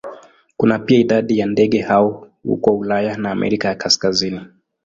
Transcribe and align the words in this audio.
Kuna 0.57 0.79
pia 0.79 0.99
idadi 0.99 1.37
ya 1.39 1.45
ndege 1.45 1.81
hao 1.81 2.27
huko 2.43 2.77
Ulaya 2.77 3.17
na 3.17 3.31
Amerika 3.31 3.67
ya 3.67 3.75
Kaskazini. 3.75 4.41